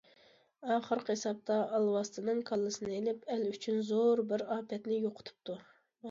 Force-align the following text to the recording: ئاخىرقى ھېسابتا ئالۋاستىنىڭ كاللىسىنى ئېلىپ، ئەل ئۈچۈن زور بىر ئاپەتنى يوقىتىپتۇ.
ئاخىرقى 0.75 1.15
ھېسابتا 1.15 1.57
ئالۋاستىنىڭ 1.79 2.39
كاللىسىنى 2.47 2.95
ئېلىپ، 2.95 3.27
ئەل 3.33 3.43
ئۈچۈن 3.49 3.77
زور 3.91 4.23
بىر 4.31 4.45
ئاپەتنى 4.55 4.97
يوقىتىپتۇ. 5.05 5.59